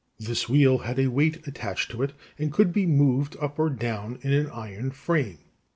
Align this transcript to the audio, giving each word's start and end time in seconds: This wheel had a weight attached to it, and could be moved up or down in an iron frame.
This 0.19 0.49
wheel 0.49 0.79
had 0.79 0.97
a 0.97 1.09
weight 1.11 1.45
attached 1.47 1.91
to 1.91 2.01
it, 2.01 2.13
and 2.39 2.51
could 2.51 2.73
be 2.73 2.87
moved 2.87 3.37
up 3.39 3.59
or 3.59 3.69
down 3.69 4.17
in 4.23 4.33
an 4.33 4.47
iron 4.49 4.89
frame. 4.89 5.37